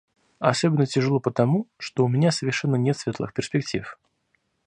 Особенно 0.39 0.87
тяжело 0.87 1.19
потому, 1.19 1.67
что 1.77 2.03
у 2.03 2.07
меня 2.07 2.31
совершенно 2.31 2.75
нет 2.75 2.97
светлых 2.97 3.35
перспектив. 3.35 3.99